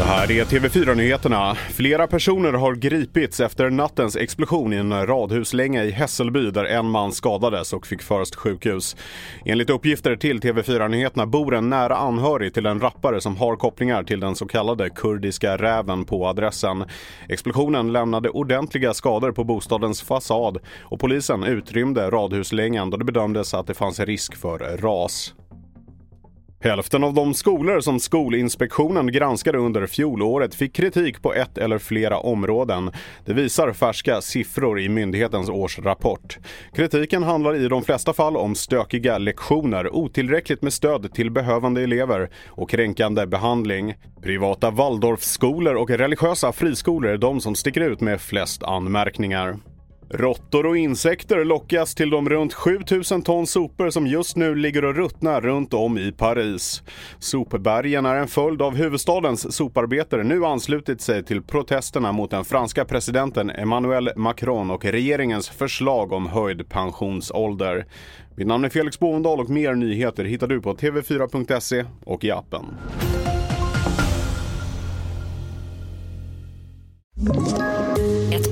Det 0.00 0.06
här 0.06 0.30
är 0.30 0.44
TV4-nyheterna. 0.44 1.54
Flera 1.54 2.06
personer 2.06 2.52
har 2.52 2.74
gripits 2.74 3.40
efter 3.40 3.70
nattens 3.70 4.16
explosion 4.16 4.72
i 4.72 4.76
en 4.76 5.06
radhuslänga 5.06 5.84
i 5.84 5.90
Hässelby 5.90 6.50
där 6.50 6.64
en 6.64 6.90
man 6.90 7.12
skadades 7.12 7.72
och 7.72 7.86
fick 7.86 8.02
föras 8.02 8.30
till 8.30 8.38
sjukhus. 8.38 8.96
Enligt 9.44 9.70
uppgifter 9.70 10.16
till 10.16 10.40
TV4-nyheterna 10.40 11.26
bor 11.26 11.54
en 11.54 11.70
nära 11.70 11.96
anhörig 11.96 12.54
till 12.54 12.66
en 12.66 12.80
rappare 12.80 13.20
som 13.20 13.36
har 13.36 13.56
kopplingar 13.56 14.02
till 14.02 14.20
den 14.20 14.34
så 14.34 14.46
kallade 14.46 14.90
kurdiska 14.90 15.56
räven 15.56 16.04
på 16.04 16.26
adressen. 16.26 16.84
Explosionen 17.28 17.92
lämnade 17.92 18.28
ordentliga 18.28 18.94
skador 18.94 19.32
på 19.32 19.44
bostadens 19.44 20.02
fasad 20.02 20.58
och 20.82 21.00
polisen 21.00 21.44
utrymde 21.44 22.10
radhuslängan 22.10 22.90
då 22.90 22.96
det 22.96 23.04
bedömdes 23.04 23.54
att 23.54 23.66
det 23.66 23.74
fanns 23.74 24.00
risk 24.00 24.36
för 24.36 24.58
ras. 24.58 25.34
Hälften 26.62 27.04
av 27.04 27.14
de 27.14 27.34
skolor 27.34 27.80
som 27.80 28.00
Skolinspektionen 28.00 29.12
granskade 29.12 29.58
under 29.58 29.86
fjolåret 29.86 30.54
fick 30.54 30.74
kritik 30.74 31.22
på 31.22 31.34
ett 31.34 31.58
eller 31.58 31.78
flera 31.78 32.18
områden. 32.18 32.90
Det 33.24 33.32
visar 33.32 33.72
färska 33.72 34.20
siffror 34.20 34.80
i 34.80 34.88
myndighetens 34.88 35.48
årsrapport. 35.48 36.38
Kritiken 36.74 37.22
handlar 37.22 37.54
i 37.54 37.68
de 37.68 37.82
flesta 37.82 38.12
fall 38.12 38.36
om 38.36 38.54
stökiga 38.54 39.18
lektioner, 39.18 39.94
otillräckligt 39.94 40.62
med 40.62 40.72
stöd 40.72 41.12
till 41.12 41.30
behövande 41.30 41.82
elever 41.82 42.30
och 42.46 42.70
kränkande 42.70 43.26
behandling. 43.26 43.94
Privata 44.22 44.70
Waldorfskolor 44.70 45.74
och 45.74 45.90
religiösa 45.90 46.52
friskolor 46.52 47.10
är 47.10 47.18
de 47.18 47.40
som 47.40 47.54
sticker 47.54 47.80
ut 47.80 48.00
med 48.00 48.20
flest 48.20 48.62
anmärkningar. 48.62 49.56
Råttor 50.12 50.66
och 50.66 50.76
insekter 50.76 51.44
lockas 51.44 51.94
till 51.94 52.10
de 52.10 52.28
runt 52.28 52.54
7000 52.54 53.22
ton 53.22 53.46
sopor 53.46 53.90
som 53.90 54.06
just 54.06 54.36
nu 54.36 54.54
ligger 54.54 54.84
och 54.84 54.94
ruttnar 54.94 55.40
runt 55.40 55.74
om 55.74 55.98
i 55.98 56.12
Paris. 56.12 56.82
Sopbergen 57.18 58.06
är 58.06 58.14
en 58.14 58.28
följd 58.28 58.62
av 58.62 58.76
huvudstadens 58.76 59.56
soparbetare 59.56 60.24
nu 60.24 60.44
anslutit 60.44 61.00
sig 61.00 61.24
till 61.24 61.42
protesterna 61.42 62.12
mot 62.12 62.30
den 62.30 62.44
franska 62.44 62.84
presidenten 62.84 63.50
Emmanuel 63.50 64.10
Macron 64.16 64.70
och 64.70 64.84
regeringens 64.84 65.48
förslag 65.48 66.12
om 66.12 66.26
höjd 66.26 66.68
pensionsålder. 66.68 67.86
Mitt 68.36 68.46
namn 68.46 68.64
är 68.64 68.68
Felix 68.68 68.98
Bovendal 68.98 69.40
och 69.40 69.50
mer 69.50 69.74
nyheter 69.74 70.24
hittar 70.24 70.46
du 70.46 70.60
på 70.60 70.74
tv4.se 70.74 71.84
och 72.04 72.24
i 72.24 72.30
appen. 72.30 72.64